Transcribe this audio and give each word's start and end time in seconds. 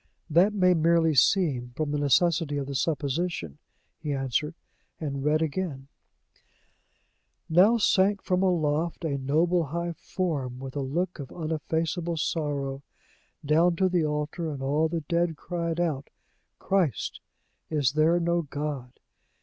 "That 0.31 0.51
may 0.55 0.73
merely 0.73 1.13
seem, 1.13 1.73
from 1.75 1.91
the 1.91 1.99
necessity 1.99 2.57
of 2.57 2.65
the 2.65 2.73
supposition," 2.73 3.59
he 3.99 4.13
answered; 4.13 4.55
and 4.99 5.23
read 5.23 5.43
again: 5.43 5.89
"'Now 7.47 7.77
sank 7.77 8.23
from 8.23 8.41
aloft 8.41 9.05
a 9.05 9.19
noble, 9.19 9.65
high 9.65 9.93
Form, 9.93 10.57
with 10.57 10.75
a 10.75 10.81
look 10.81 11.19
of 11.19 11.29
uneffaceable 11.31 12.17
sorrow, 12.17 12.81
down 13.45 13.75
to 13.75 13.87
the 13.89 14.03
Altar, 14.03 14.49
and 14.49 14.63
all 14.63 14.89
the 14.89 15.01
Dead 15.01 15.35
cried 15.37 15.79
out, 15.79 16.09
"Christ! 16.57 17.21
is 17.69 17.91
there 17.91 18.19
no 18.19 18.41
God?" 18.41 18.93